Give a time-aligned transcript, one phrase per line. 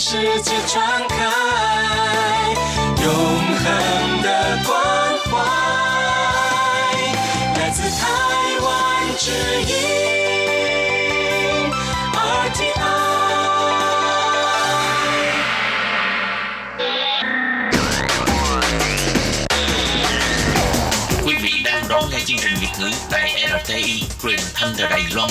[0.00, 1.14] 世界传开
[3.04, 4.72] 永恒的关
[5.26, 5.32] 怀，
[7.54, 8.06] 来自台
[8.62, 8.68] 湾
[9.18, 9.30] 之
[9.60, 9.72] 音
[12.14, 12.80] RTI。
[21.26, 23.32] Quý vị đang đón nghe chương trình Việt ngữ tại
[23.64, 25.30] RTI truyền thanh từ Đài Loan.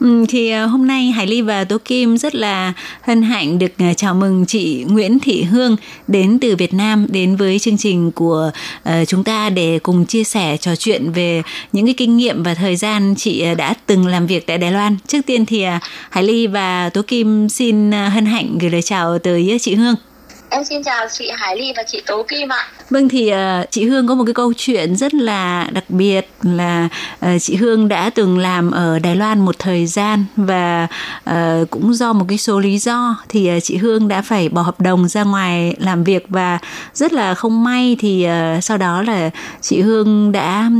[0.00, 3.72] Ừ, thì à, hôm nay Hải Ly và Tố Kim rất là hân hạnh được
[3.78, 5.76] à, chào mừng chị Nguyễn Thị Hương
[6.08, 8.50] đến từ Việt Nam đến với chương trình của
[8.88, 12.54] uh, chúng ta để cùng chia sẻ trò chuyện về những cái kinh nghiệm và
[12.54, 14.96] thời gian chị đã từng làm việc tại Đài Loan.
[15.06, 19.18] Trước tiên thì uh, Hải Ly và Tố Kim xin hân hạnh gửi lời chào
[19.18, 19.94] tới chị Hương.
[20.54, 22.66] Em xin chào chị Hải Ly và chị Tố Kim ạ.
[22.90, 26.88] Vâng thì uh, chị Hương có một cái câu chuyện rất là đặc biệt là
[27.26, 30.86] uh, chị Hương đã từng làm ở Đài Loan một thời gian và
[31.30, 34.62] uh, cũng do một cái số lý do thì uh, chị Hương đã phải bỏ
[34.62, 36.58] hợp đồng ra ngoài làm việc và
[36.94, 40.70] rất là không may thì uh, sau đó là chị Hương đã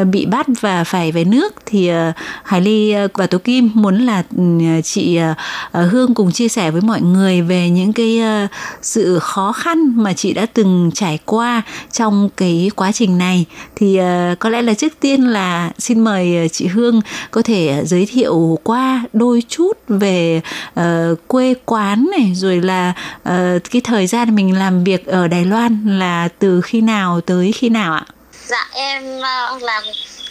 [0.00, 1.96] uh, bị bắt và phải về nước thì uh,
[2.44, 6.80] Hải Ly và Tố Kim muốn là uh, chị uh, Hương cùng chia sẻ với
[6.80, 8.50] mọi người về những cái uh,
[8.82, 13.44] sự khó khăn mà chị đã từng trải qua trong cái quá trình này
[13.76, 17.68] thì uh, có lẽ là trước tiên là xin mời ờ, chị Hương có thể
[17.68, 20.40] ờ, giới thiệu qua đôi chút về
[20.80, 20.84] uh,
[21.26, 25.98] quê quán này rồi là uh, cái thời gian mình làm việc ở Đài Loan
[25.98, 28.06] là từ khi nào tới khi nào ạ?
[28.46, 29.82] Dạ em uh, là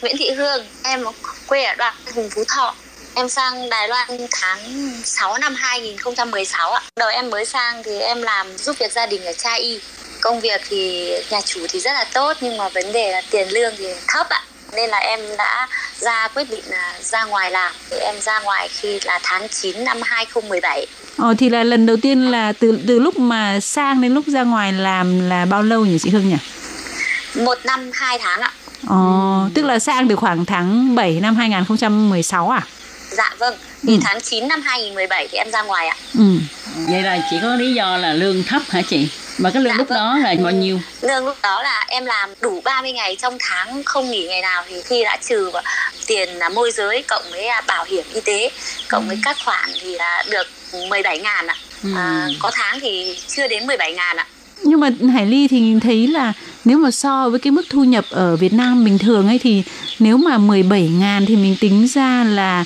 [0.02, 1.04] Nguyễn Thị Hương, em
[1.48, 2.76] quê ở đoạn Hùng Phú Thọ
[3.16, 4.60] Em sang Đài Loan tháng
[5.04, 6.82] 6 năm 2016 ạ.
[7.00, 9.80] Đầu em mới sang thì em làm giúp việc gia đình ở Cha Y.
[10.22, 13.48] Công việc thì nhà chủ thì rất là tốt nhưng mà vấn đề là tiền
[13.50, 14.42] lương thì thấp ạ.
[14.76, 15.68] Nên là em đã
[16.00, 17.72] ra quyết định là ra ngoài làm.
[17.90, 20.88] Thì em ra ngoài khi là tháng 9 năm 2017.
[21.18, 24.44] Ờ thì là lần đầu tiên là từ từ lúc mà sang đến lúc ra
[24.44, 26.38] ngoài làm là bao lâu nhỉ chị Hương nhỉ?
[27.36, 28.52] Một năm hai tháng ạ.
[28.88, 28.98] Ờ,
[29.54, 32.62] tức là sang từ khoảng tháng 7 năm 2016 à?
[33.12, 34.00] Dạ vâng, thì ừ.
[34.04, 35.96] tháng 9 năm 2017 thì em ra ngoài ạ.
[36.18, 36.24] Ừ.
[36.76, 39.08] Vậy là chỉ có lý do là lương thấp hả chị?
[39.38, 39.98] Và cái lương dạ lúc vâng.
[39.98, 40.80] đó là bao nhiêu?
[41.02, 44.64] Lương lúc đó là em làm đủ 30 ngày trong tháng không nghỉ ngày nào
[44.68, 45.52] thì khi đã trừ
[46.08, 48.52] tiền là môi giới cộng với à, bảo hiểm y tế
[48.88, 49.08] cộng ừ.
[49.08, 50.48] với các khoản thì là được
[50.90, 51.56] 17 ngàn ạ.
[51.84, 51.90] Ừ.
[51.96, 54.26] À, có tháng thì chưa đến 17 ngàn ạ
[54.64, 56.34] nhưng mà Hải Ly thì thấy là
[56.66, 59.64] nếu mà so với cái mức thu nhập ở Việt Nam bình thường ấy thì
[60.00, 62.66] nếu mà 17 ngàn thì mình tính ra là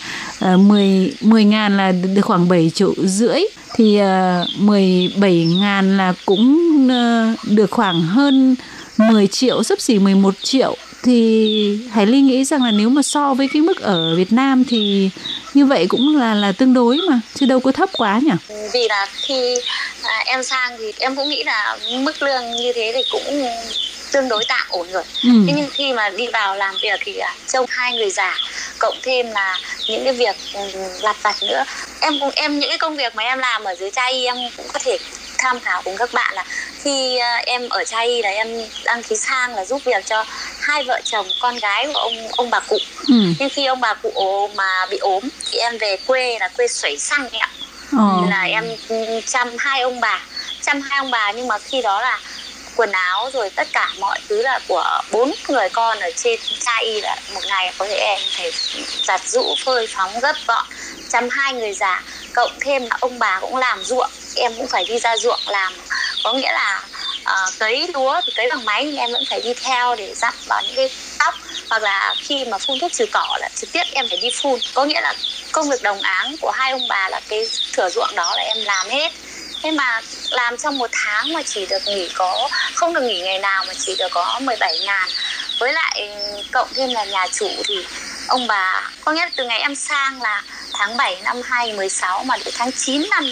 [0.53, 3.39] uh, 10, 10 ngàn là được khoảng 7 triệu rưỡi.
[3.75, 8.55] Thì ờ, uh, 17 ngàn là cũng uh, được khoảng hơn
[8.97, 13.33] 10 triệu sắp xỉ 11 triệu thì Hải Ly nghĩ rằng là nếu mà so
[13.33, 15.09] với cái mức ở Việt Nam thì
[15.53, 18.31] như vậy cũng là là tương đối mà chứ đâu có thấp quá nhỉ?
[18.73, 19.61] Vì là khi
[20.03, 23.45] à, em sang thì em cũng nghĩ là mức lương như thế thì cũng
[24.11, 25.03] tương đối tạm ổn rồi.
[25.23, 25.29] Ừ.
[25.47, 28.39] thế nhưng khi mà đi vào làm việc thì à, trông hai người già
[28.79, 30.59] cộng thêm là những cái việc ừ,
[31.01, 31.63] lặt vặt nữa.
[31.99, 34.65] Em cũng em những cái công việc mà em làm ở dưới trai em cũng
[34.73, 34.97] có thể
[35.45, 36.43] tham khảo cùng các bạn là
[36.83, 38.47] khi à, em ở trai là em
[38.85, 40.25] đăng ký sang là giúp việc cho
[40.61, 43.15] hai vợ chồng con gái của ông ông bà cụ ừ.
[43.39, 46.97] nhưng khi ông bà cụ mà bị ốm thì em về quê là quê sưởi
[46.97, 47.49] xăng ạ
[47.95, 48.29] oh.
[48.29, 48.63] là em
[49.25, 50.25] chăm hai ông bà
[50.61, 52.19] chăm hai ông bà nhưng mà khi đó là
[52.75, 56.77] quần áo rồi tất cả mọi thứ là của bốn người con ở trên cha
[56.81, 58.51] y là một ngày có thể em phải
[59.03, 60.65] giặt rũ phơi phóng gấp gọn
[61.09, 62.03] chăm hai người già
[62.35, 65.73] cộng thêm là ông bà cũng làm ruộng em cũng phải đi ra ruộng làm.
[66.23, 66.83] Có nghĩa là
[67.21, 70.33] uh, cấy lúa thì cấy bằng máy nhưng em vẫn phải đi theo để dặm
[70.47, 70.89] vào những cái
[71.19, 71.35] tóc.
[71.69, 74.59] Hoặc là khi mà phun thuốc trừ cỏ là trực tiếp em phải đi phun.
[74.73, 75.13] Có nghĩa là
[75.51, 78.63] công việc đồng áng của hai ông bà là cái thửa ruộng đó là em
[78.63, 79.11] làm hết.
[79.63, 83.39] Thế mà làm trong một tháng mà chỉ được nghỉ có không được nghỉ ngày
[83.39, 85.09] nào mà chỉ được có 17 ngàn.
[85.59, 86.09] Với lại
[86.51, 87.85] cộng thêm là nhà chủ thì
[88.27, 90.43] ông bà có nghĩa là từ ngày em sang là
[90.73, 93.23] tháng 7 năm 2016 mà đến tháng 9 năm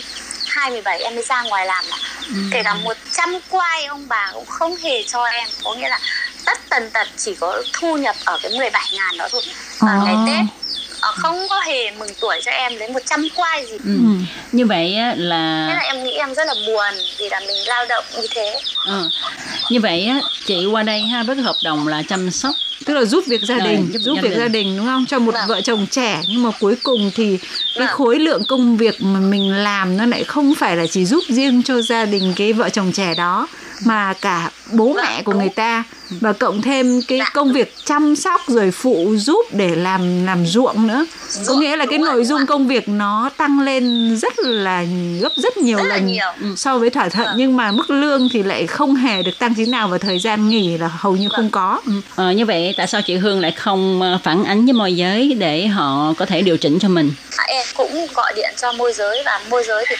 [0.46, 1.98] 2017 em mới ra ngoài làm là
[2.28, 2.34] ừ.
[2.52, 6.00] kể cả 100 quay ông bà cũng không hề cho em có nghĩa là
[6.46, 9.42] tất tần tật chỉ có thu nhập ở cái 17 ngàn đó thôi
[9.80, 10.02] và à.
[10.06, 10.63] ngày Tết ờ,
[11.12, 14.00] không có hề mừng tuổi cho em đến 100 quay gì ừ.
[14.52, 17.58] như vậy á, là thế là em nghĩ em rất là buồn vì là mình
[17.68, 19.10] lao động như thế ừ.
[19.70, 22.56] như vậy á, chị qua đây ha với cái hợp đồng là chăm sóc
[22.86, 24.40] tức là giúp việc gia Rồi, đình giúp giúp, việc đình.
[24.40, 25.48] gia đình đúng không cho một Vâng.
[25.48, 27.38] vợ chồng trẻ nhưng mà cuối cùng thì
[27.76, 27.98] cái Vâng.
[27.98, 31.64] khối lượng công việc mà mình làm nó lại không phải là chỉ giúp riêng
[31.64, 33.48] cho gia đình cái vợ chồng trẻ đó
[33.86, 35.84] mà cả bố Vâng, mẹ của người ta
[36.22, 37.30] và cộng thêm cái Dạ.
[37.34, 41.06] công việc chăm sóc rồi phụ giúp để làm làm ruộng nữa.
[41.48, 44.84] Có nghĩa là cái nội dung công việc nó tăng lên rất là
[45.22, 46.26] gấp rất nhiều Rất là lần nhiều.
[46.58, 47.26] so với thỏa thuận.
[47.28, 47.36] Vâng.
[47.38, 50.50] nhưng mà mức lương thì lại không hề được tăng tí nào và thời gian
[50.50, 51.82] nghỉ là hầu như không có.
[52.16, 55.34] Ờ, như vậy tại sao chị Hương lại không ờ, phản ánh với môi giới
[55.40, 57.12] để họ có thể điều chỉnh cho mình?
[57.38, 59.96] À, em cũng gọi điện cho môi giới và môi giới thì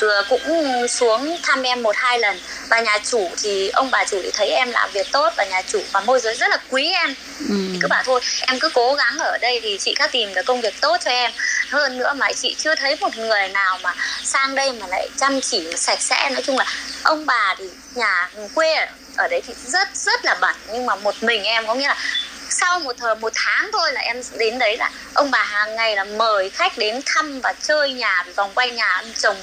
[0.00, 0.40] vừa cũng
[0.88, 2.36] xuống thăm em một hai lần.
[2.70, 5.57] Và nhà chủ thì ông bà chủ thì thấy em làm việc tốt và nhà
[5.62, 7.14] chủ và môi giới rất là quý em.
[7.48, 7.54] Ừ.
[7.72, 10.42] thì cứ bảo thôi em cứ cố gắng ở đây thì chị khác tìm được
[10.46, 11.32] công việc tốt cho em.
[11.68, 13.94] Hơn nữa mà chị chưa thấy một người nào mà
[14.24, 16.30] sang đây mà lại chăm chỉ mà sạch sẽ.
[16.30, 16.64] Nói chung là
[17.02, 17.64] ông bà thì
[17.94, 20.56] nhà quê ở đấy thì rất rất là bẩn.
[20.72, 21.96] Nhưng mà một mình em có nghĩa là
[22.60, 25.96] sau một thời một tháng thôi là em đến đấy là ông bà hàng ngày
[25.96, 29.36] là mời khách đến thăm và chơi nhà vòng quanh nhà ông trồng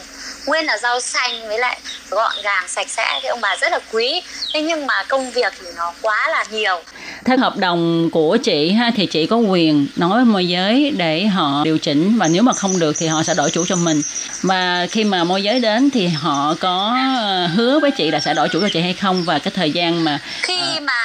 [0.45, 1.79] nguyên là rau xanh với lại
[2.09, 3.19] gọn gàng sạch sẽ.
[3.21, 4.21] Thì ông bà rất là quý.
[4.53, 6.81] Thế nhưng mà công việc thì nó quá là nhiều.
[7.25, 11.25] Theo hợp đồng của chị ha thì chị có quyền nói với môi giới để
[11.25, 14.01] họ điều chỉnh và nếu mà không được thì họ sẽ đổi chủ cho mình.
[14.41, 18.33] Và khi mà môi giới đến thì họ có ờ, hứa với chị là sẽ
[18.33, 19.23] đổi chủ cho chị hay không?
[19.23, 20.79] Và cái thời gian mà khi À.
[20.81, 21.04] mà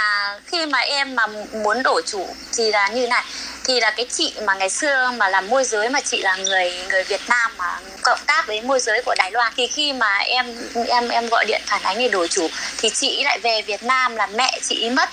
[0.53, 3.25] khi mà em mà muốn đổi chủ thì là như này.
[3.65, 6.73] Thì là cái chị mà ngày xưa mà làm môi giới mà chị là người
[6.89, 10.19] người Việt Nam mà cộng tác với môi giới của Đài Loan, thì khi mà
[10.19, 10.57] em
[10.87, 14.17] em em gọi điện phản ánh để đổi chủ thì chị lại về Việt Nam
[14.17, 15.11] là mẹ chị mất.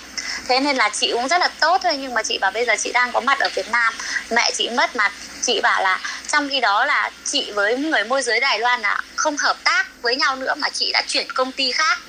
[0.48, 2.75] Thế nên là chị cũng rất là tốt thôi, nhưng mà chị bảo bây giờ
[2.80, 3.94] chị đang có mặt ở Việt Nam,
[4.30, 5.12] mẹ chị mất mà
[5.42, 9.01] chị bảo là trong khi đó là chị với người môi giới Đài Loan là
[9.16, 12.00] không hợp tác với nhau nữa mà chị đã chuyển công ty khác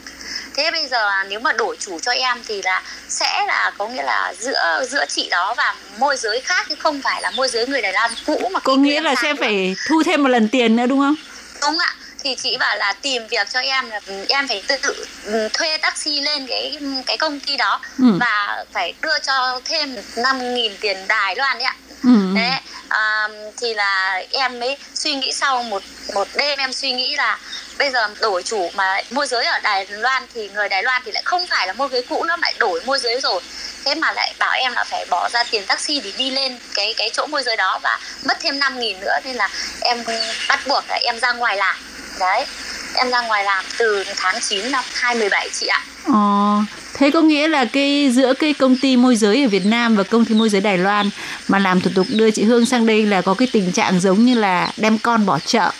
[0.59, 4.03] thế bây giờ nếu mà đổi chủ cho em thì là sẽ là có nghĩa
[4.03, 7.67] là giữa giữa chị đó và môi giới khác chứ không phải là môi giới
[7.67, 9.39] người Đài Loan cũ mà có nghĩa là sẽ nữa.
[9.41, 11.15] phải thu thêm một lần tiền nữa đúng không
[11.63, 11.95] đúng ạ
[12.25, 16.21] thì chị bảo là tìm việc cho em là em phải tự, tự thuê taxi
[16.21, 18.05] lên cái cái công ty đó Ừ.
[18.21, 22.11] và phải đưa cho thêm 5.000 tiền Đài Loan đấy ạ ừ.
[22.35, 22.51] đấy
[22.89, 23.29] à,
[23.61, 25.83] thì là em mới suy nghĩ sau một
[26.15, 27.39] một đêm em suy nghĩ là
[27.79, 31.13] bây giờ đổi chủ mà môi giới ở Đài Loan thì người Đài Loan thì
[31.13, 33.41] lại không phải là môi giới cũ nữa lại đổi môi giới rồi.
[33.85, 36.95] Thế mà lại bảo em là phải bỏ ra tiền taxi để đi lên cái
[36.97, 39.49] cái chỗ môi giới đó và mất thêm 5 nghìn nữa nên là
[39.81, 40.05] em
[40.49, 41.77] bắt buộc là em ra ngoài làm
[42.21, 42.47] đấy
[42.95, 45.81] em ra ngoài làm từ tháng 9 năm 2017 chị ạ.
[46.05, 46.59] Ờ,
[46.95, 50.03] thế có nghĩa là cái giữa cái công ty môi giới ở Việt Nam và
[50.03, 51.11] công ty môi giới Đài Loan
[51.49, 54.25] mà làm thủ tục đưa chị Hương sang đây là có cái tình trạng giống
[54.25, 55.71] như là đem con bỏ chợ.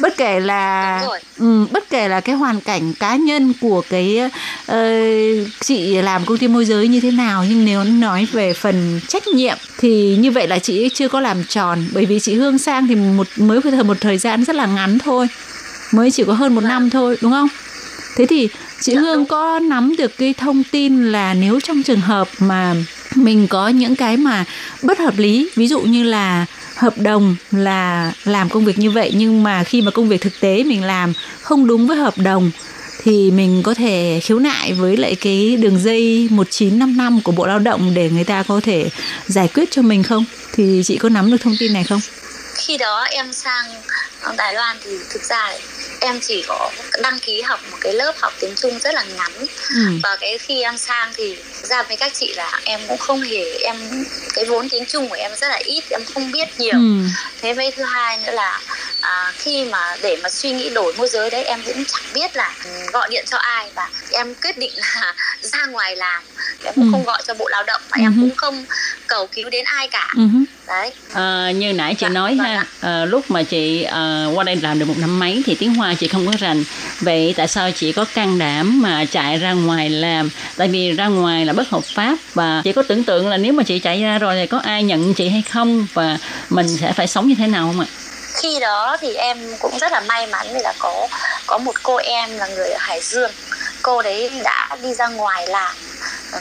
[0.00, 1.00] Bất kể là
[1.38, 4.20] ừ, bất kể là cái hoàn cảnh cá nhân của cái
[4.66, 4.90] ờ,
[5.60, 9.26] chị làm công ty môi giới như thế nào nhưng nếu nói về phần trách
[9.26, 11.86] nhiệm thì như vậy là chị chưa có làm tròn.
[11.92, 14.98] Bởi vì chị Hương sang thì một mới thời một thời gian rất là ngắn
[14.98, 15.28] thôi
[15.92, 17.48] mới chỉ có hơn một năm thôi đúng không
[18.16, 18.48] thế thì
[18.80, 22.74] chị hương có nắm được cái thông tin là nếu trong trường hợp mà
[23.14, 24.44] mình có những cái mà
[24.82, 26.46] bất hợp lý ví dụ như là
[26.76, 30.40] hợp đồng là làm công việc như vậy nhưng mà khi mà công việc thực
[30.40, 32.50] tế mình làm không đúng với hợp đồng
[33.02, 37.58] thì mình có thể khiếu nại với lại cái đường dây 1955 của Bộ Lao
[37.58, 38.90] động để người ta có thể
[39.26, 40.24] giải quyết cho mình không?
[40.52, 42.00] Thì chị có nắm được thông tin này không?
[42.66, 43.64] khi đó em sang
[44.36, 45.52] Đài Loan thì thực ra
[46.02, 46.70] em chỉ có
[47.02, 49.32] đăng ký học một cái lớp học tiếng Trung rất là ngắn
[49.68, 49.82] Ừ.
[50.02, 53.44] và cái khi em sang thì ra với các chị là em cũng không hề
[53.64, 54.04] em
[54.34, 57.06] cái vốn tiếng Trung của em rất là ít em không biết nhiều Ừ.
[57.40, 58.60] thế với thứ hai nữa là
[59.00, 62.36] à, khi mà để mà suy nghĩ đổi môi giới đấy em cũng chẳng biết
[62.36, 62.54] là
[62.92, 66.22] gọi điện cho ai và em quyết định là ra ngoài làm
[66.64, 66.88] em cũng Ừ.
[66.92, 68.66] không gọi cho bộ lao động và Ừ em cũng không
[69.06, 70.22] cầu cứu đến ai cả Ừ.
[71.12, 74.56] Ờ, như nãy chị Dạ, nói vâng ha ờ, lúc mà chị ờ, qua đây
[74.56, 76.64] làm được một năm mấy thì tiếng hoa chị không có rành.
[77.00, 80.30] Vậy tại sao chị có can đảm mà chạy ra ngoài làm?
[80.56, 83.52] Tại vì ra ngoài là bất hợp pháp và chị có tưởng tượng là nếu
[83.52, 86.18] mà chị chạy ra rồi thì có ai nhận chị hay không và
[86.50, 87.86] mình sẽ phải sống như thế nào không ạ?
[88.42, 91.08] Khi đó thì em cũng rất là may mắn vì là có
[91.46, 93.30] có một cô em là người ở Hải Dương.
[93.82, 95.74] Cô đấy đã đi ra ngoài làm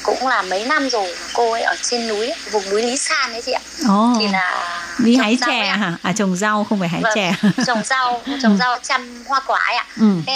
[0.03, 3.41] cũng là mấy năm rồi cô ấy ở trên núi vùng núi Lý San đấy
[3.45, 4.15] chị ạ Ồ.
[4.19, 5.93] thì là đi hái chè hả?
[6.03, 7.31] À trồng rau không phải hái Vâng, chè.
[7.67, 10.05] trồng rau trồng rau chăm hoa quả ấy ạ Ừ.
[10.27, 10.33] thế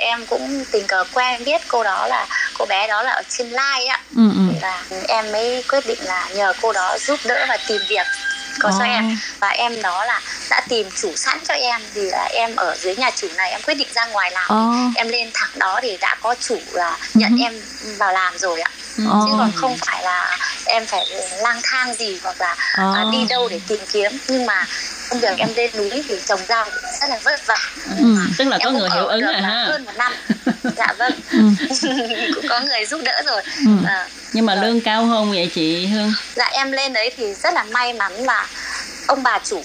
[0.00, 2.26] em cũng tình cờ quen biết cô đó là
[2.58, 4.40] cô bé đó là ở trên Lai ạ Ừ ừ.
[4.52, 8.06] thì là em mới quyết định là nhờ cô đó giúp đỡ và tìm việc
[8.60, 8.74] có Ồ.
[8.78, 12.56] cho em và em đó là đã tìm chủ sẵn cho em vì là em
[12.56, 14.72] ở dưới nhà chủ này em quyết định ra ngoài làm Ồ.
[14.96, 17.42] em lên thẳng đó thì đã có chủ là nhận Ừ.
[17.44, 17.62] em
[17.98, 19.24] vào làm rồi ạ Ồ.
[19.26, 21.06] chứ còn không phải là em phải
[21.42, 24.12] lang thang gì hoặc là à, đi đâu để tìm kiếm.
[24.28, 24.66] Nhưng mà
[25.10, 26.64] công việc em lên núi thì trồng rau
[27.00, 27.56] rất là vất vả.
[27.98, 28.16] Ừ.
[28.38, 29.64] tức là có em cũng người hiệu ứng rồi ha.
[29.68, 30.12] hơn một năm.
[30.76, 31.12] Dạ vâng.
[31.30, 31.38] Ừ.
[32.34, 33.42] cũng có người giúp đỡ rồi.
[33.66, 33.70] Ừ.
[33.86, 34.08] Ờ.
[34.32, 36.12] nhưng mà lương cao không vậy chị Hương?
[36.36, 38.48] Dạ em lên đấy thì rất là may mắn là
[39.06, 39.62] ông bà chủ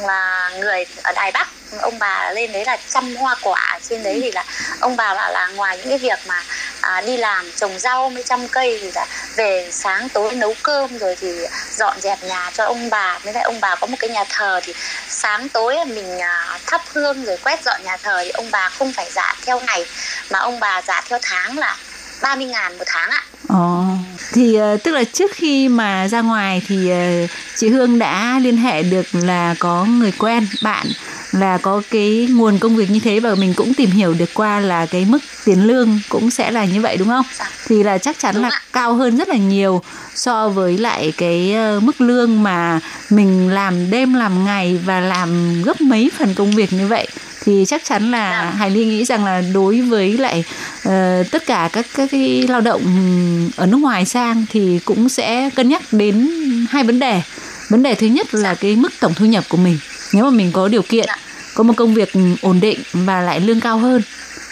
[0.00, 1.48] là người ở Đài Bắc.
[1.80, 3.78] Ông bà lên đấy là chăm hoa quả.
[3.88, 4.44] Trên đấy thì là
[4.80, 6.44] ông bà bảo là ngoài những cái việc mà
[6.82, 10.98] à, đi làm trồng rau mới chăm cây thì là về sáng tối nấu cơm
[10.98, 11.28] rồi thì
[11.76, 13.18] dọn dẹp nhà cho ông bà.
[13.24, 14.72] Với lại ông bà có một cái nhà thờ thì
[15.08, 18.92] sáng tối mình à, thắp hương rồi quét dọn nhà thờ thì ông bà không
[18.92, 19.86] phải giả theo ngày
[20.30, 21.76] mà ông bà giả theo tháng là
[22.22, 23.22] 30 ngàn một tháng ạ.
[23.48, 23.84] Ồ,
[24.32, 28.56] thì ờ, tức là trước khi mà ra ngoài thì ờ, chị Hương đã liên
[28.56, 30.86] hệ được là có người quen bạn
[31.32, 34.60] là có cái nguồn công việc như thế và mình cũng tìm hiểu được qua
[34.60, 37.26] là cái mức tiền lương cũng sẽ là như vậy đúng không?
[37.38, 37.50] Dạ.
[37.66, 38.60] Thì là chắc chắn Đúng là ạ.
[38.72, 39.82] cao hơn rất là nhiều
[40.14, 45.62] so với lại cái ờ, mức lương mà mình làm đêm làm ngày và làm
[45.62, 47.06] gấp mấy phần công việc như vậy
[47.44, 48.58] thì chắc chắn là Dạ.
[48.58, 50.44] Hải Ly nghĩ rằng là đối với lại
[50.84, 52.82] ờ, tất cả các các cái lao động
[53.56, 56.28] ở nước ngoài sang thì cũng sẽ cân nhắc đến
[56.70, 57.22] hai vấn đề.
[57.68, 59.78] Vấn đề thứ nhất là cái mức tổng thu nhập của mình.
[60.12, 61.08] Nếu mà mình có điều kiện,
[61.54, 64.02] có một công việc ổn định và lại lương cao hơn.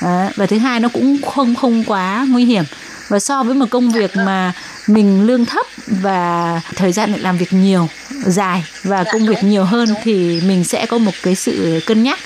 [0.03, 0.29] Đó.
[0.37, 2.65] Và thứ hai nó cũng không không quá nguy hiểm.
[3.09, 4.53] Và so với một công việc mà
[4.87, 7.89] mình lương thấp và thời gian lại làm việc nhiều,
[8.27, 9.99] dài và Dạ, công việc đúng, nhiều hơn đúng.
[10.05, 12.19] thì mình sẽ có một cái sự cân nhắc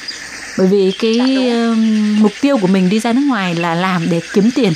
[0.59, 1.75] bởi vì cái Dạ,
[2.19, 4.73] mục tiêu của mình đi ra nước ngoài là làm để kiếm tiền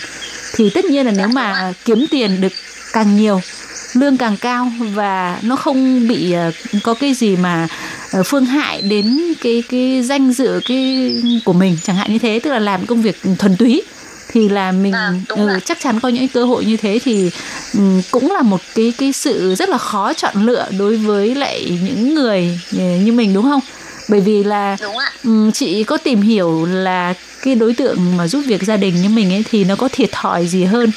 [0.57, 2.53] thì tất nhiên là nếu Dạ, mà kiếm tiền được
[2.93, 3.41] càng nhiều
[3.95, 7.69] lương càng cao và nó không bị uh, có cái gì mà
[8.27, 11.13] phương hại đến cái cái danh dự cái
[11.45, 13.83] của mình chẳng hạn như thế tức là làm công việc thuần túy
[14.33, 17.31] thì là mình À, ừ, chắc chắn có những cơ hội như thế thì
[17.75, 21.79] ừm, cũng là một cái cái sự rất là khó chọn lựa đối với lại
[21.83, 23.61] những người ờ, như mình đúng không?
[24.09, 24.77] Bởi vì là
[25.25, 29.09] Ừm, chị có tìm hiểu là cái đối tượng mà giúp việc gia đình như
[29.09, 30.91] mình ấy thì nó có thiệt thòi gì hơn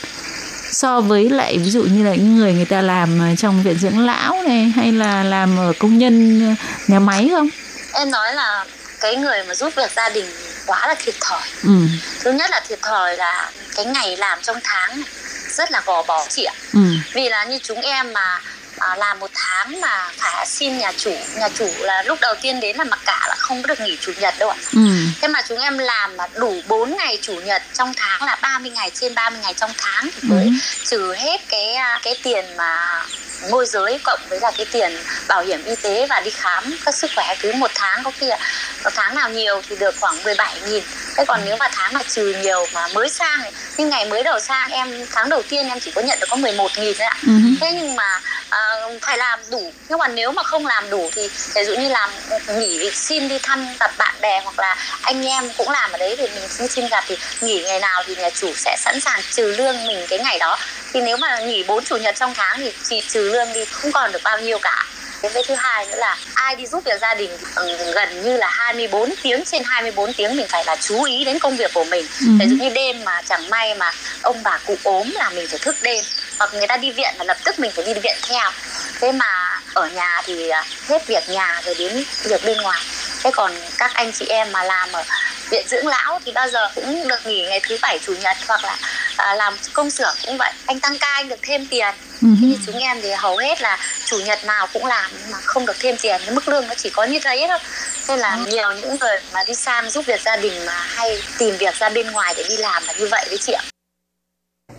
[0.71, 3.77] so với lại ví dụ như là những người người ta làm ở trong viện
[3.79, 7.49] dưỡng lão này hay là làm ở công nhân ờ, nhà máy không?
[7.93, 8.65] em nói là
[8.99, 10.25] cái người mà giúp việc gia đình
[10.65, 11.41] quá là thiệt thòi.
[11.63, 11.73] Ừ,
[12.19, 15.01] thứ nhất là thiệt thòi là cái ngày làm trong tháng
[15.49, 16.53] rất là gò bó chị ạ.
[16.73, 16.79] Ừ,
[17.13, 18.39] vì là như chúng em mà
[18.81, 22.59] à, làm một tháng mà phải xin nhà chủ nhà chủ là lúc đầu tiên
[22.59, 24.57] đến là mặc cả là không có được nghỉ chủ nhật đâu ạ.
[24.73, 24.81] Ừ,
[25.21, 28.71] thế mà chúng em làm mà đủ 4 ngày chủ nhật trong tháng là 30
[28.71, 30.51] ngày trên 30 ngày trong tháng thì mới Ừ.
[30.89, 33.03] trừ hết cái à, cái tiền mà
[33.51, 34.97] môi giới cộng với là cái tiền
[35.27, 38.25] bảo hiểm y tế và đi khám các sức khỏe cứ một tháng có khi
[38.25, 38.37] là
[38.83, 40.83] một tháng nào nhiều thì được khoảng 17 nghìn
[41.17, 44.23] thế còn nếu mà tháng mà trừ nhiều mà mới sang ấy, như ngày mới
[44.23, 47.07] đầu sang em tháng đầu tiên em chỉ có nhận được có 11 nghìn thôi
[47.07, 47.17] ạ.
[47.27, 48.59] Ừ, thế nhưng mà à,
[49.01, 49.73] phải làm đủ.
[49.89, 52.09] Nhưng mà nếu mà không làm đủ thì ví dụ như làm
[52.47, 56.15] nghỉ xin đi thăm gặp bạn bè hoặc là anh em cũng làm ở đấy
[56.17, 59.19] thì mình xin xin gặp thì nghỉ ngày nào thì nhà chủ sẽ sẵn sàng
[59.31, 60.57] trừ lương mình cái ngày đó.
[60.93, 63.91] Thì nếu mà nghỉ bốn chủ nhật trong tháng thì chỉ trừ lương đi không
[63.91, 64.85] còn được bao nhiêu cả
[65.21, 68.47] Cái thứ hai nữa là ai đi giúp việc gia đình ừ, gần như là
[68.49, 72.05] 24 tiếng trên 24 tiếng mình phải là chú ý đến công việc của mình.
[72.19, 72.27] Ừ.
[72.39, 75.59] Ví dụ như đêm mà chẳng may mà ông bà cụ ốm là mình phải
[75.59, 76.05] thức đêm
[76.39, 78.51] hoặc người ta đi viện là lập tức mình phải đi viện theo.
[79.01, 82.81] Thế mà ở nhà thì à, hết việc nhà rồi đến việc bên ngoài.
[83.23, 85.03] Thế còn các anh chị em mà làm ở
[85.49, 88.63] viện dưỡng lão thì bao giờ cũng được nghỉ ngày thứ bảy chủ nhật hoặc
[88.63, 88.77] là
[89.17, 92.47] à, làm công xưởng cũng vậy anh tăng ca anh được thêm tiền ừ, Thế
[92.47, 95.75] như chúng em thì hầu hết là chủ nhật nào cũng làm mà không được
[95.79, 97.57] thêm tiền cái mức lương nó chỉ có như thế thôi.
[98.07, 101.55] Nên là nhiều những người mà đi sang giúp việc gia đình mà hay tìm
[101.57, 103.63] việc ra bên ngoài để đi làm là như vậy đấy chị ạ.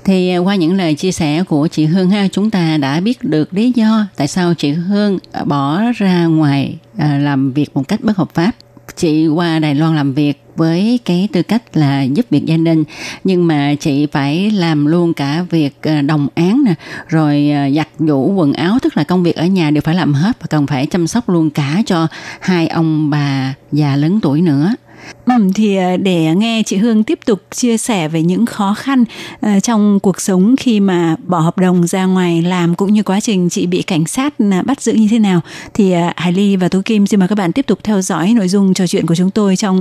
[0.04, 3.22] Thì à, qua những lời chia sẻ của chị Hương ha, chúng ta đã biết
[3.22, 7.82] được lý do tại sao chị Hương à, bỏ ra ngoài à, làm việc một
[7.88, 8.50] cách bất hợp pháp.
[8.96, 12.84] Chị qua Đài Loan làm việc với cái tư cách là giúp việc gia đình.
[13.24, 16.74] Nhưng mà chị phải làm luôn cả việc ờ, đồng án nè
[17.08, 20.14] rồi ờ, giặt giũ quần áo tức là công việc ở nhà đều phải làm
[20.14, 22.06] hết và còn phải chăm sóc luôn cả cho
[22.40, 24.74] hai ông bà già lớn tuổi nữa.
[25.26, 29.04] Ừ, thì ờ, để nghe chị Hương tiếp tục chia sẻ về những khó khăn
[29.62, 33.48] trong cuộc sống khi mà bỏ hợp đồng ra ngoài làm cũng như quá trình
[33.48, 35.40] chị bị cảnh sát bắt giữ như thế nào
[35.74, 38.48] thì Hải Ly và Tú Kim xin mời các bạn tiếp tục theo dõi nội
[38.48, 39.70] dung trò chuyện của chúng tôi trong